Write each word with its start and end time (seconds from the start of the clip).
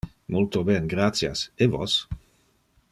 Multo 0.33 0.59
ben, 0.69 0.83
gratias. 0.93 1.39
E 1.63 1.67
vos? 1.73 1.91